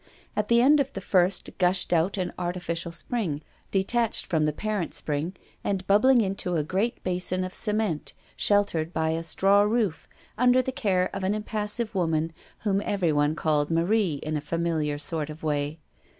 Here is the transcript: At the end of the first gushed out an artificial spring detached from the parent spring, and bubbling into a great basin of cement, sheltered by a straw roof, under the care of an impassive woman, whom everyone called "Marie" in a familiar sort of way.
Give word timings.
At 0.35 0.47
the 0.47 0.63
end 0.63 0.79
of 0.79 0.91
the 0.93 0.99
first 0.99 1.47
gushed 1.59 1.93
out 1.93 2.17
an 2.17 2.33
artificial 2.35 2.91
spring 2.91 3.43
detached 3.69 4.25
from 4.25 4.45
the 4.45 4.51
parent 4.51 4.95
spring, 4.95 5.35
and 5.63 5.85
bubbling 5.85 6.21
into 6.21 6.55
a 6.55 6.63
great 6.63 7.03
basin 7.03 7.43
of 7.43 7.53
cement, 7.53 8.13
sheltered 8.35 8.93
by 8.93 9.11
a 9.11 9.21
straw 9.21 9.61
roof, 9.61 10.09
under 10.39 10.63
the 10.63 10.71
care 10.71 11.11
of 11.15 11.23
an 11.23 11.35
impassive 11.35 11.93
woman, 11.93 12.33
whom 12.61 12.81
everyone 12.83 13.35
called 13.35 13.69
"Marie" 13.69 14.15
in 14.23 14.35
a 14.35 14.41
familiar 14.41 14.97
sort 14.97 15.29
of 15.29 15.43
way. 15.43 15.77